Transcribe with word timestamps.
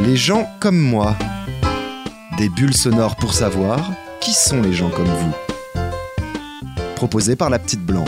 Les 0.00 0.16
gens 0.16 0.48
comme 0.60 0.78
moi. 0.78 1.16
Des 2.38 2.48
bulles 2.48 2.76
sonores 2.76 3.16
pour 3.16 3.34
savoir 3.34 3.90
qui 4.20 4.32
sont 4.32 4.62
les 4.62 4.72
gens 4.72 4.90
comme 4.90 5.06
vous. 5.06 5.34
Proposé 6.94 7.34
par 7.34 7.50
la 7.50 7.58
petite 7.58 7.84
blanc. 7.84 8.04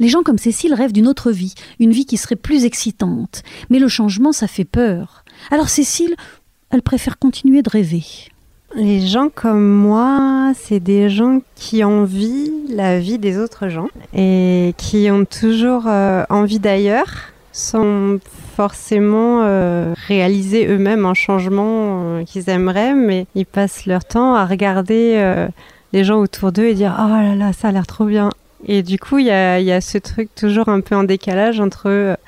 Les 0.00 0.08
gens 0.08 0.24
comme 0.24 0.38
Cécile 0.38 0.74
rêvent 0.74 0.92
d'une 0.92 1.06
autre 1.06 1.30
vie, 1.30 1.54
une 1.78 1.92
vie 1.92 2.04
qui 2.04 2.16
serait 2.16 2.34
plus 2.34 2.64
excitante. 2.64 3.44
Mais 3.70 3.78
le 3.78 3.86
changement, 3.86 4.32
ça 4.32 4.48
fait 4.48 4.64
peur. 4.64 5.24
Alors 5.52 5.68
Cécile, 5.68 6.16
elle 6.70 6.82
préfère 6.82 7.16
continuer 7.16 7.62
de 7.62 7.70
rêver. 7.70 8.02
Les 8.74 9.06
gens 9.06 9.28
comme 9.32 9.68
moi, 9.68 10.52
c'est 10.60 10.80
des 10.80 11.08
gens 11.08 11.42
qui 11.54 11.84
envient 11.84 12.50
la 12.68 12.98
vie 12.98 13.18
des 13.18 13.38
autres 13.38 13.68
gens 13.68 13.86
et 14.12 14.74
qui 14.78 15.08
ont 15.12 15.24
toujours 15.24 15.84
euh, 15.86 16.24
envie 16.28 16.58
d'ailleurs, 16.58 17.33
sans 17.54 18.18
forcément 18.54 19.40
euh, 19.44 19.94
réaliser 20.06 20.66
eux-mêmes 20.66 21.06
un 21.06 21.14
changement 21.14 22.02
euh, 22.02 22.24
qu'ils 22.24 22.50
aimeraient, 22.50 22.94
mais 22.94 23.26
ils 23.34 23.46
passent 23.46 23.86
leur 23.86 24.04
temps 24.04 24.34
à 24.34 24.44
regarder 24.44 25.48
les 25.94 26.04
gens 26.04 26.18
autour 26.18 26.52
d'eux 26.52 26.66
et 26.66 26.74
dire⁇ 26.74 26.90
Oh 26.98 27.08
là 27.08 27.34
là, 27.34 27.54
ça 27.54 27.68
a 27.68 27.72
l'air 27.72 27.86
trop 27.86 28.04
bien!⁇ 28.04 28.28
Et 28.66 28.82
du 28.82 28.98
coup, 28.98 29.18
il 29.18 29.26
y 29.26 29.30
a, 29.30 29.80
ce 29.80 29.96
truc 29.96 30.28
toujours 30.34 30.68
un 30.68 30.80
peu 30.80 30.94
en 30.94 31.04
décalage 31.04 31.60
entre 31.60 32.18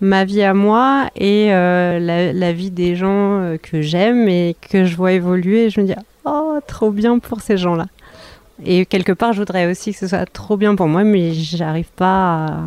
ma 0.00 0.24
vie 0.24 0.42
à 0.42 0.54
moi 0.54 1.08
et 1.16 1.52
euh, 1.52 1.98
la, 1.98 2.52
vie 2.52 2.70
des 2.70 2.96
gens 2.96 3.40
euh, 3.40 3.56
que 3.56 3.80
j'aime 3.80 4.28
et 4.28 4.56
que 4.70 4.84
je 4.84 4.96
vois 4.96 5.12
évoluer. 5.12 5.70
je 5.70 5.80
me 5.80 5.86
dis, 5.86 5.94
oh, 6.24 6.58
trop 6.66 6.90
bien 6.90 7.18
pour 7.18 7.40
ces 7.40 7.56
gens-là. 7.56 7.86
Et 8.64 8.86
quelque 8.86 9.12
part, 9.12 9.32
je 9.32 9.38
voudrais 9.38 9.70
aussi 9.70 9.92
que 9.92 9.98
ce 9.98 10.08
soit 10.08 10.26
trop 10.26 10.56
bien 10.56 10.76
pour 10.76 10.88
moi, 10.88 11.04
mais 11.04 11.32
j'arrive 11.34 11.90
pas 11.94 12.58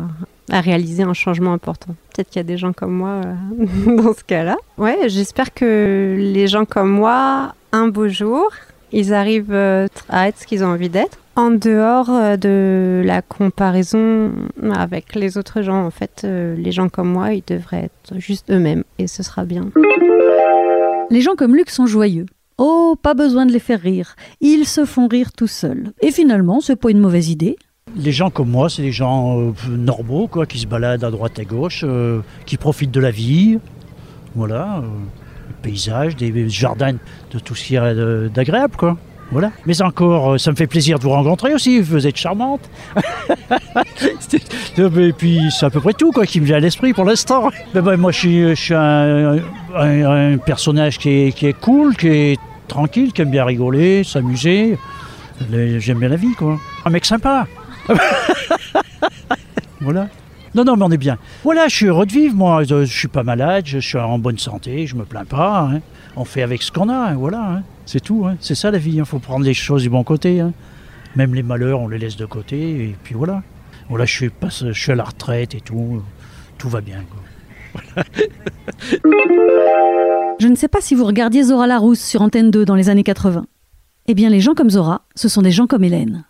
à, 0.50 0.60
réaliser 0.60 1.02
un 1.02 1.14
changement 1.14 1.52
important. 1.52 1.94
Peut-être 2.14 2.28
qu'il 2.30 2.38
y 2.38 2.40
a 2.40 2.44
des 2.44 2.58
gens 2.58 2.72
comme 2.72 2.92
moi 2.92 3.20
euh, 3.24 3.96
dans 4.02 4.12
ce 4.12 4.24
cas-là. 4.24 4.56
Ouais, 4.78 5.08
j'espère 5.08 5.54
que 5.54 6.16
les 6.18 6.46
gens 6.46 6.64
comme 6.64 6.90
moi, 6.90 7.54
un 7.72 7.88
beau 7.88 8.08
jour, 8.08 8.50
ils 8.92 9.14
arrivent 9.14 9.54
à 9.54 10.28
être 10.28 10.38
ce 10.38 10.46
qu'ils 10.46 10.64
ont 10.64 10.68
envie 10.68 10.88
d'être 10.88 11.18
en 11.40 11.50
dehors 11.50 12.10
euh, 12.10 12.36
de 12.36 13.02
la 13.04 13.22
comparaison 13.22 14.32
avec 14.72 15.14
les 15.14 15.38
autres 15.38 15.62
gens, 15.62 15.84
en 15.84 15.90
fait, 15.90 16.22
euh, 16.24 16.54
les 16.56 16.72
gens 16.72 16.88
comme 16.88 17.08
moi, 17.08 17.32
ils 17.32 17.44
devraient 17.46 17.84
être 17.84 18.18
juste 18.18 18.50
eux-mêmes 18.50 18.84
et 18.98 19.06
ce 19.06 19.22
sera 19.22 19.44
bien. 19.44 19.70
Les 21.10 21.20
gens 21.20 21.34
comme 21.36 21.56
Luc 21.56 21.70
sont 21.70 21.86
joyeux. 21.86 22.26
Oh, 22.58 22.94
pas 23.00 23.14
besoin 23.14 23.46
de 23.46 23.52
les 23.52 23.58
faire 23.58 23.80
rire. 23.80 24.16
Ils 24.40 24.66
se 24.66 24.84
font 24.84 25.08
rire 25.08 25.32
tout 25.32 25.46
seuls. 25.46 25.92
Et 26.02 26.10
finalement, 26.10 26.60
c'est 26.60 26.76
pas 26.76 26.90
une 26.90 27.00
mauvaise 27.00 27.30
idée. 27.30 27.56
Les 27.96 28.12
gens 28.12 28.30
comme 28.30 28.50
moi, 28.50 28.68
c'est 28.70 28.82
des 28.82 28.92
gens 28.92 29.40
euh, 29.40 29.52
normaux, 29.68 30.28
quoi, 30.28 30.46
qui 30.46 30.58
se 30.58 30.66
baladent 30.66 31.04
à 31.04 31.10
droite 31.10 31.38
et 31.38 31.42
à 31.42 31.44
gauche, 31.44 31.84
qui 32.46 32.56
profitent 32.56 32.90
de 32.90 33.00
la 33.00 33.10
vie. 33.10 33.58
Voilà, 34.34 34.82
paysages, 35.62 36.16
des 36.16 36.48
jardins, 36.48 36.92
de 37.32 37.38
tout 37.38 37.54
ce 37.54 37.64
qui 37.64 37.76
est 37.76 38.30
d'agréable, 38.30 38.76
quoi. 38.76 38.96
Voilà. 39.32 39.52
Mais 39.64 39.80
encore, 39.82 40.32
euh, 40.32 40.38
ça 40.38 40.50
me 40.50 40.56
fait 40.56 40.66
plaisir 40.66 40.98
de 40.98 41.04
vous 41.04 41.10
rencontrer 41.10 41.54
aussi. 41.54 41.80
Vous 41.80 42.06
êtes 42.06 42.16
charmante. 42.16 42.68
Et 44.78 45.12
puis, 45.12 45.40
c'est 45.50 45.66
à 45.66 45.70
peu 45.70 45.80
près 45.80 45.92
tout 45.92 46.10
quoi, 46.10 46.26
qui 46.26 46.40
me 46.40 46.46
vient 46.46 46.56
à 46.56 46.60
l'esprit 46.60 46.92
pour 46.92 47.04
l'instant. 47.04 47.50
Moi, 47.74 48.10
je 48.10 48.54
suis, 48.54 48.74
un, 48.74 50.38
personnage 50.38 50.98
qui 50.98 51.10
est, 51.10 51.60
cool, 51.60 51.96
qui 51.96 52.08
est 52.08 52.38
tranquille, 52.66 53.12
qui 53.12 53.22
aime 53.22 53.30
bien 53.30 53.44
rigoler, 53.44 54.02
s'amuser. 54.04 54.78
J'aime 55.50 55.98
bien 55.98 56.08
la 56.08 56.16
vie, 56.16 56.34
quoi. 56.34 56.58
Un 56.84 56.90
mec 56.90 57.04
sympa. 57.04 57.46
voilà. 59.80 60.08
Non, 60.54 60.64
non, 60.64 60.76
mais 60.76 60.84
on 60.84 60.90
est 60.90 60.96
bien. 60.98 61.16
Voilà, 61.44 61.68
je 61.68 61.76
suis 61.76 61.86
heureux 61.86 62.06
de 62.06 62.12
vivre, 62.12 62.34
moi. 62.34 62.64
Je, 62.64 62.84
suis 62.84 63.08
pas 63.08 63.22
malade, 63.22 63.64
je 63.66 63.78
suis 63.78 63.98
en 63.98 64.18
bonne 64.18 64.38
santé, 64.38 64.86
je 64.86 64.96
me 64.96 65.04
plains 65.04 65.24
pas. 65.24 65.68
Hein. 65.70 65.80
On 66.16 66.24
fait 66.24 66.42
avec 66.42 66.62
ce 66.62 66.72
qu'on 66.72 66.88
a, 66.88 67.10
hein, 67.10 67.14
voilà. 67.14 67.52
Hein. 67.52 67.62
C'est 67.86 68.00
tout. 68.00 68.26
C'est 68.40 68.54
ça 68.54 68.70
la 68.70 68.78
vie. 68.78 68.96
Il 68.96 69.04
faut 69.04 69.20
prendre 69.20 69.44
les 69.44 69.54
choses 69.54 69.82
du 69.82 69.90
bon 69.90 70.02
côté. 70.02 70.42
Même 71.16 71.34
les 71.34 71.42
malheurs, 71.42 71.80
on 71.80 71.88
les 71.88 71.98
laisse 71.98 72.16
de 72.16 72.26
côté. 72.26 72.84
Et 72.84 72.96
puis 73.02 73.14
voilà. 73.14 73.42
Voilà, 73.88 74.04
je 74.04 74.26
je 74.48 74.72
suis 74.72 74.92
à 74.92 74.94
la 74.94 75.04
retraite 75.04 75.54
et 75.54 75.60
tout. 75.60 76.02
Tout 76.58 76.68
va 76.68 76.80
bien. 76.80 77.04
je 80.40 80.46
ne 80.48 80.54
sais 80.54 80.68
pas 80.68 80.80
si 80.80 80.94
vous 80.94 81.04
regardiez 81.04 81.44
Zora 81.44 81.66
Larousse 81.66 82.00
sur 82.00 82.22
Antenne 82.22 82.50
2 82.50 82.64
dans 82.64 82.74
les 82.74 82.88
années 82.88 83.02
80. 83.02 83.46
Eh 84.06 84.14
bien, 84.14 84.30
les 84.30 84.40
gens 84.40 84.54
comme 84.54 84.70
Zora, 84.70 85.02
ce 85.14 85.28
sont 85.28 85.42
des 85.42 85.52
gens 85.52 85.66
comme 85.66 85.84
Hélène. 85.84 86.24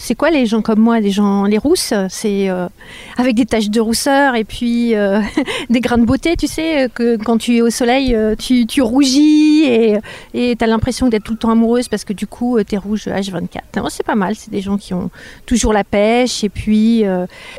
C'est 0.00 0.14
quoi 0.14 0.30
les 0.30 0.46
gens 0.46 0.62
comme 0.62 0.78
moi, 0.78 1.00
les 1.00 1.10
gens, 1.10 1.44
les 1.44 1.58
rousses? 1.58 1.92
C'est 2.08 2.48
euh, 2.48 2.68
avec 3.16 3.34
des 3.34 3.44
taches 3.44 3.68
de 3.68 3.80
rousseur 3.80 4.36
et 4.36 4.44
puis 4.44 4.94
euh, 4.94 5.20
des 5.70 5.80
grains 5.80 5.98
de 5.98 6.04
beauté, 6.04 6.36
tu 6.36 6.46
sais, 6.46 6.88
que 6.94 7.16
quand 7.16 7.36
tu 7.36 7.56
es 7.56 7.62
au 7.62 7.68
soleil, 7.68 8.14
euh, 8.14 8.36
tu 8.36 8.80
rougis 8.80 9.47
et 9.64 10.56
tu 10.56 10.64
as 10.64 10.66
l'impression 10.66 11.08
d'être 11.08 11.24
tout 11.24 11.32
le 11.32 11.38
temps 11.38 11.50
amoureuse 11.50 11.88
parce 11.88 12.04
que 12.04 12.12
du 12.12 12.26
coup, 12.26 12.58
tu 12.62 12.74
es 12.74 12.78
rouge 12.78 13.06
H24. 13.06 13.88
C'est 13.90 14.06
pas 14.06 14.14
mal, 14.14 14.34
c'est 14.34 14.50
des 14.50 14.60
gens 14.60 14.76
qui 14.76 14.94
ont 14.94 15.10
toujours 15.46 15.72
la 15.72 15.84
pêche 15.84 16.44
et 16.44 16.48
puis 16.48 17.04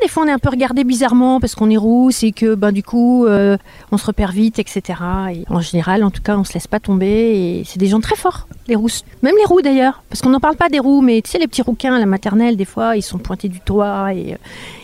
des 0.02 0.08
fois 0.08 0.24
on 0.24 0.26
est 0.26 0.32
un 0.32 0.38
peu 0.38 0.50
regardé 0.50 0.84
bizarrement 0.84 1.40
parce 1.40 1.54
qu'on 1.54 1.70
est 1.70 1.76
rousse 1.76 2.22
et 2.22 2.32
que 2.32 2.54
ben, 2.54 2.72
du 2.72 2.82
coup, 2.82 3.26
on 3.26 3.96
se 3.96 4.06
repère 4.06 4.32
vite, 4.32 4.58
etc. 4.58 5.00
Et 5.32 5.44
en 5.48 5.60
général, 5.60 6.04
en 6.04 6.10
tout 6.10 6.22
cas, 6.22 6.36
on 6.36 6.44
se 6.44 6.54
laisse 6.54 6.66
pas 6.66 6.80
tomber 6.80 7.60
et 7.60 7.62
c'est 7.64 7.78
des 7.78 7.88
gens 7.88 8.00
très 8.00 8.16
forts, 8.16 8.46
les 8.66 8.76
rousses. 8.76 9.04
Même 9.22 9.34
les 9.36 9.44
roux 9.44 9.62
d'ailleurs, 9.62 10.02
parce 10.08 10.20
qu'on 10.22 10.30
n'en 10.30 10.40
parle 10.40 10.56
pas 10.56 10.68
des 10.68 10.78
roux, 10.78 11.00
mais 11.00 11.20
tu 11.22 11.30
sais, 11.30 11.38
les 11.38 11.48
petits 11.48 11.62
rouquins, 11.62 11.98
la 11.98 12.06
maternelle, 12.06 12.56
des 12.56 12.64
fois, 12.64 12.96
ils 12.96 13.02
sont 13.02 13.18
pointés 13.18 13.48
du 13.48 13.60
doigt 13.64 14.12
et 14.14 14.34
euh, 14.34 14.36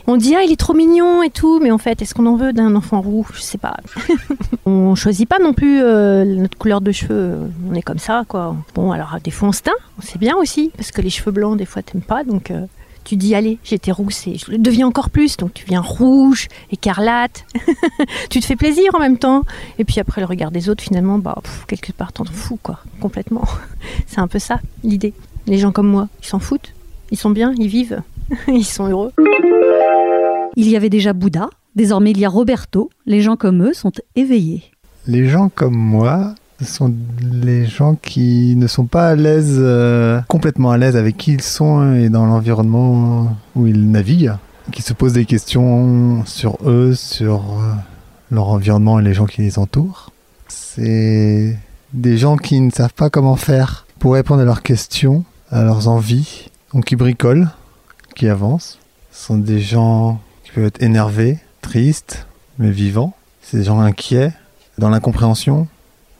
on 0.06 0.16
dit 0.16 0.34
ah 0.34 0.42
il 0.42 0.52
est 0.52 0.56
trop 0.56 0.74
mignon 0.74 1.22
et 1.22 1.30
tout, 1.30 1.60
mais 1.60 1.70
en 1.70 1.78
fait, 1.78 2.02
est-ce 2.02 2.14
qu'on 2.14 2.26
en 2.26 2.36
veut 2.36 2.52
d'un 2.52 2.74
enfant 2.74 3.00
roux? 3.00 3.26
Je 3.32 3.40
sais 3.40 3.58
pas. 3.58 3.76
on 4.66 4.94
choisit 4.94 5.28
pas 5.28 5.38
non 5.38 5.52
plus 5.52 5.80
euh, 5.80 6.24
notre 6.24 6.58
couleur 6.58 6.80
de 6.80 6.92
cheveux, 6.92 7.38
on 7.70 7.74
est 7.74 7.82
comme 7.82 7.98
ça 7.98 8.24
quoi. 8.28 8.56
Bon 8.74 8.90
alors 8.92 9.16
des 9.22 9.30
fois 9.30 9.48
on 9.48 9.52
se 9.52 9.62
teint, 9.62 9.72
c'est 10.02 10.18
bien 10.18 10.36
aussi 10.36 10.70
parce 10.76 10.90
que 10.90 11.00
les 11.00 11.10
cheveux 11.10 11.30
blancs 11.32 11.56
des 11.56 11.64
fois 11.64 11.82
t'aimes 11.82 12.02
pas 12.02 12.24
donc. 12.24 12.50
euh, 12.50 12.66
tu 13.04 13.14
dis 13.14 13.36
allez, 13.36 13.58
j'étais 13.62 13.92
rousse 13.92 14.26
et 14.26 14.36
je 14.36 14.50
le 14.50 14.58
deviens 14.58 14.88
encore 14.88 15.10
plus, 15.10 15.36
donc 15.36 15.54
tu 15.54 15.64
viens 15.64 15.80
rouge, 15.80 16.48
écarlate, 16.72 17.44
tu 18.30 18.40
te 18.40 18.44
fais 18.44 18.56
plaisir 18.56 18.92
en 18.94 18.98
même 18.98 19.16
temps. 19.16 19.42
Et 19.78 19.84
puis 19.84 20.00
après 20.00 20.20
le 20.20 20.26
regard 20.26 20.50
des 20.50 20.68
autres, 20.68 20.82
finalement, 20.82 21.16
bah 21.18 21.40
quelque 21.68 21.92
part 21.92 22.12
t'en 22.12 22.24
fous 22.24 22.58
quoi, 22.60 22.80
complètement. 23.00 23.44
C'est 24.08 24.18
un 24.18 24.26
peu 24.26 24.40
ça 24.40 24.58
l'idée. 24.82 25.14
Les 25.46 25.58
gens 25.58 25.70
comme 25.70 25.86
moi, 25.86 26.08
ils 26.20 26.26
s'en 26.26 26.40
foutent. 26.40 26.72
Ils 27.12 27.16
sont 27.16 27.30
bien, 27.30 27.54
ils 27.56 27.68
vivent, 27.68 28.02
ils 28.48 28.64
sont 28.64 28.88
heureux. 28.88 29.12
Il 30.56 30.68
y 30.68 30.74
avait 30.76 30.90
déjà 30.90 31.12
Bouddha, 31.12 31.48
désormais 31.76 32.10
il 32.10 32.18
y 32.18 32.24
a 32.24 32.28
Roberto. 32.28 32.90
Les 33.06 33.22
gens 33.22 33.36
comme 33.36 33.62
eux 33.62 33.74
sont 33.74 33.92
éveillés. 34.16 34.64
Les 35.06 35.28
gens 35.28 35.48
comme 35.48 35.76
moi, 35.76 36.34
sont 36.64 36.92
les 37.20 37.66
gens 37.66 37.94
qui 37.94 38.56
ne 38.56 38.66
sont 38.66 38.86
pas 38.86 39.08
à 39.08 39.14
l'aise, 39.14 39.56
euh, 39.58 40.20
complètement 40.28 40.70
à 40.70 40.78
l'aise 40.78 40.96
avec 40.96 41.16
qui 41.16 41.34
ils 41.34 41.42
sont 41.42 41.94
et 41.94 42.08
dans 42.08 42.26
l'environnement 42.26 43.36
où 43.54 43.66
ils 43.66 43.90
naviguent, 43.90 44.34
qui 44.72 44.82
se 44.82 44.92
posent 44.92 45.12
des 45.12 45.26
questions 45.26 46.24
sur 46.24 46.58
eux, 46.64 46.94
sur 46.94 47.40
euh, 47.40 47.74
leur 48.30 48.48
environnement 48.48 48.98
et 48.98 49.02
les 49.02 49.14
gens 49.14 49.26
qui 49.26 49.42
les 49.42 49.58
entourent. 49.58 50.10
C'est 50.48 51.56
des 51.92 52.16
gens 52.16 52.36
qui 52.36 52.60
ne 52.60 52.70
savent 52.70 52.94
pas 52.94 53.10
comment 53.10 53.36
faire 53.36 53.86
pour 53.98 54.14
répondre 54.14 54.40
à 54.40 54.44
leurs 54.44 54.62
questions, 54.62 55.24
à 55.50 55.62
leurs 55.62 55.88
envies, 55.88 56.50
donc 56.72 56.86
qui 56.86 56.96
bricolent, 56.96 57.50
qui 58.14 58.28
avancent. 58.28 58.78
Ce 59.12 59.26
sont 59.26 59.38
des 59.38 59.60
gens 59.60 60.20
qui 60.44 60.52
peuvent 60.52 60.64
être 60.64 60.82
énervés, 60.82 61.38
tristes, 61.66 62.26
mais 62.58 62.70
vivants. 62.70 63.14
C'est 63.42 63.58
des 63.58 63.64
gens 63.64 63.80
inquiets, 63.80 64.32
dans 64.78 64.88
l'incompréhension. 64.88 65.66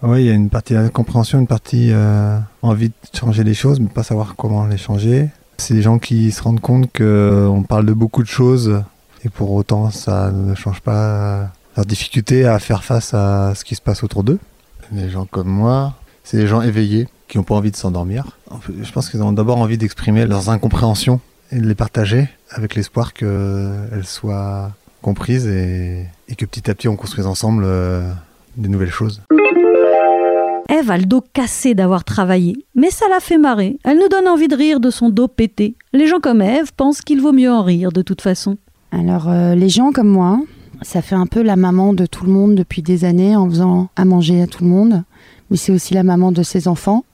Oui, 0.03 0.23
il 0.23 0.27
y 0.27 0.31
a 0.31 0.35
une 0.35 0.51
partie 0.51 0.75
d'incompréhension, 0.75 1.39
une 1.39 1.47
partie 1.47 1.91
euh, 1.93 2.39
envie 2.63 2.89
de 2.89 2.95
changer 3.19 3.45
les 3.45 3.55
choses, 3.55 3.81
mais 3.81 3.89
pas 3.89 4.03
savoir 4.03 4.35
comment 4.37 4.67
les 4.67 4.77
changer. 4.77 5.29
C'est 5.59 5.75
des 5.75 5.83
gens 5.83 5.99
qui 5.99 6.33
se 6.33 6.43
rendent 6.43 6.61
compte 6.61 6.93
qu'on 6.97 7.65
parle 7.67 7.87
de 7.87 7.95
beaucoup 7.95 8.23
de 8.23 8.29
choses 8.29 8.83
et 9.25 9.31
pour 9.31 9.53
autant 9.53 9.91
ça 9.91 10.31
ne 10.31 10.55
change 10.55 10.81
pas 10.81 11.49
leur 11.77 11.87
difficulté 11.87 12.47
à 12.47 12.59
faire 12.59 12.85
face 12.85 13.15
à 13.15 13.55
ce 13.55 13.65
qui 13.65 13.75
se 13.75 13.81
passe 13.81 14.03
autour 14.03 14.23
d'eux. 14.23 14.39
Des 14.93 15.09
gens 15.09 15.25
comme 15.25 15.49
moi, 15.49 15.95
c'est 16.25 16.37
des 16.37 16.47
gens 16.47 16.61
éveillés 16.61 17.09
qui 17.29 17.39
n'ont 17.39 17.45
pas 17.45 17.55
envie 17.55 17.71
de 17.71 17.77
s'endormir. 17.77 18.39
Je 18.69 18.93
pense 18.93 19.09
qu'ils 19.09 19.23
ont 19.23 19.33
d'abord 19.33 19.59
envie 19.59 19.79
d'exprimer 19.79 20.27
leurs 20.27 20.51
incompréhensions 20.51 21.21
et 21.51 21.59
de 21.59 21.67
les 21.67 21.75
partager 21.75 22.29
avec 22.51 22.75
l'espoir 22.75 23.15
qu'elles 23.15 24.05
soient 24.05 24.73
comprises 25.07 25.47
et, 25.47 26.09
que 26.37 26.45
petit 26.45 26.69
à 26.69 26.75
petit 26.75 26.89
on 26.89 26.97
construise 26.97 27.27
ensemble 27.27 27.63
euh, 27.65 28.11
des 28.57 28.69
nouvelles 28.69 28.91
choses. 28.91 29.23
Eve 30.69 30.91
a 30.91 30.99
le 30.99 31.05
dos 31.05 31.23
cassé 31.33 31.77
d'avoir 31.77 32.03
travaillé, 32.03 32.57
mais 32.75 32.91
ça 32.91 33.07
la 33.09 33.21
fait 33.21 33.39
marrer. 33.39 33.79
Elle 33.85 33.99
nous 33.99 34.09
donne 34.09 34.27
envie 34.27 34.49
de 34.49 34.57
rire 34.57 34.81
de 34.81 34.91
son 34.91 35.09
dos 35.09 35.29
pété. 35.29 35.77
Les 35.93 36.09
gens 36.09 36.19
comme 36.19 36.43
Eve 36.43 36.73
pensent 36.77 37.03
qu'il 37.03 37.21
vaut 37.21 37.33
mieux 37.33 37.53
en 37.53 37.63
rire 37.63 37.93
de 37.93 38.03
toute 38.03 38.21
façon. 38.21 38.59
Alors 38.91 39.29
euh, 39.29 39.55
les 39.55 39.69
gens 39.69 39.93
comme 39.93 40.09
moi, 40.09 40.41
ça 40.83 41.03
fait 41.03 41.15
un 41.15 41.27
peu 41.27 41.43
la 41.43 41.55
maman 41.55 41.93
de 41.93 42.05
tout 42.05 42.25
le 42.25 42.33
monde 42.33 42.57
depuis 42.57 42.83
des 42.83 43.05
années 43.05 43.37
en 43.37 43.49
faisant 43.49 43.89
à 43.95 44.05
manger 44.05 44.43
à 44.43 44.49
tout 44.49 44.65
le 44.65 44.71
monde 44.71 45.05
mais 45.51 45.57
c'est 45.57 45.73
aussi 45.73 45.95
la 45.95 46.03
maman 46.03 46.33
de 46.33 46.43
ses 46.43 46.69
enfants. 46.69 47.05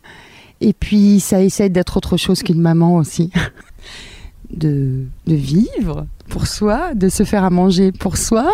Et 0.61 0.73
puis 0.73 1.21
ça 1.21 1.43
essaie 1.43 1.69
d'être 1.69 1.97
autre 1.97 2.17
chose 2.17 2.43
qu'une 2.43 2.61
maman 2.61 2.97
aussi. 2.97 3.31
de, 4.51 5.05
de 5.27 5.35
vivre 5.35 6.07
pour 6.33 6.47
soi, 6.47 6.95
de 6.95 7.11
se 7.11 7.25
faire 7.25 7.45
à 7.45 7.51
manger 7.51 7.93
pour 7.93 8.17
soi. 8.17 8.51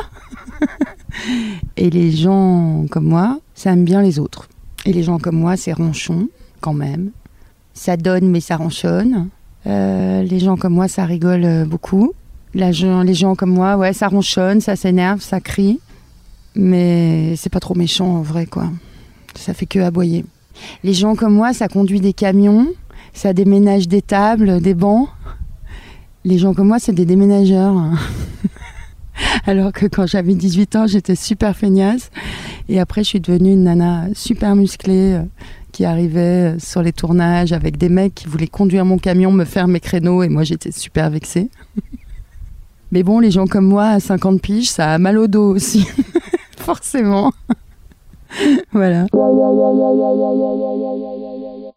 Et 1.76 1.90
les 1.90 2.10
gens 2.10 2.86
comme 2.90 3.04
moi, 3.04 3.38
ça 3.54 3.70
aime 3.70 3.84
bien 3.84 4.02
les 4.02 4.18
autres. 4.18 4.48
Et 4.84 4.92
les 4.92 5.04
gens 5.04 5.20
comme 5.20 5.36
moi, 5.36 5.56
c'est 5.56 5.72
ronchon, 5.72 6.28
quand 6.60 6.74
même. 6.74 7.12
Ça 7.74 7.96
donne, 7.96 8.28
mais 8.28 8.40
ça 8.40 8.56
ronchonne. 8.56 9.28
Euh, 9.68 10.24
les 10.24 10.40
gens 10.40 10.56
comme 10.56 10.74
moi, 10.74 10.88
ça 10.88 11.04
rigole 11.04 11.44
euh, 11.44 11.64
beaucoup. 11.64 12.14
Les 12.52 12.72
gens 12.72 13.36
comme 13.36 13.52
moi, 13.52 13.76
ouais, 13.76 13.92
ça 13.92 14.08
ronchonne, 14.08 14.60
ça 14.60 14.74
s'énerve, 14.74 15.20
ça 15.20 15.40
crie. 15.40 15.78
Mais 16.56 17.36
c'est 17.36 17.52
pas 17.52 17.60
trop 17.60 17.76
méchant 17.76 18.08
en 18.08 18.22
vrai, 18.22 18.46
quoi. 18.46 18.70
Ça 19.36 19.54
fait 19.54 19.66
que 19.66 19.78
aboyer. 19.78 20.24
Les 20.82 20.94
gens 20.94 21.14
comme 21.14 21.34
moi, 21.34 21.52
ça 21.52 21.68
conduit 21.68 22.00
des 22.00 22.12
camions, 22.12 22.66
ça 23.12 23.32
déménage 23.32 23.86
des 23.86 24.02
tables, 24.02 24.60
des 24.60 24.74
bancs. 24.74 25.08
Les 26.28 26.36
gens 26.36 26.52
comme 26.52 26.68
moi, 26.68 26.78
c'est 26.78 26.92
des 26.92 27.06
déménageurs. 27.06 27.74
Alors 29.46 29.72
que 29.72 29.86
quand 29.86 30.06
j'avais 30.06 30.34
18 30.34 30.76
ans, 30.76 30.86
j'étais 30.86 31.14
super 31.14 31.56
feignasse. 31.56 32.10
Et 32.68 32.78
après, 32.78 33.02
je 33.02 33.08
suis 33.08 33.20
devenue 33.20 33.54
une 33.54 33.64
nana 33.64 34.08
super 34.12 34.54
musclée 34.54 35.14
euh, 35.14 35.22
qui 35.72 35.86
arrivait 35.86 36.52
euh, 36.52 36.58
sur 36.58 36.82
les 36.82 36.92
tournages 36.92 37.52
avec 37.54 37.78
des 37.78 37.88
mecs 37.88 38.14
qui 38.14 38.26
voulaient 38.26 38.46
conduire 38.46 38.84
mon 38.84 38.98
camion, 38.98 39.32
me 39.32 39.46
faire 39.46 39.68
mes 39.68 39.80
créneaux. 39.80 40.22
Et 40.22 40.28
moi, 40.28 40.44
j'étais 40.44 40.70
super 40.70 41.08
vexée. 41.08 41.48
Mais 42.92 43.02
bon, 43.02 43.20
les 43.20 43.30
gens 43.30 43.46
comme 43.46 43.66
moi, 43.66 43.86
à 43.86 43.98
50 43.98 44.42
piges, 44.42 44.68
ça 44.68 44.92
a 44.92 44.98
mal 44.98 45.16
au 45.16 45.28
dos 45.28 45.54
aussi. 45.54 45.86
Forcément. 46.58 47.32
voilà. 48.72 49.06